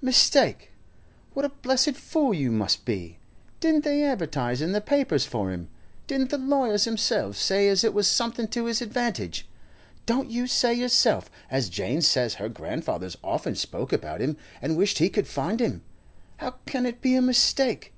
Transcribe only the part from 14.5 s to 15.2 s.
and wished he